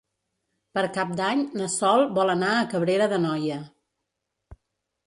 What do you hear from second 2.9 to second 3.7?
d'Anoia.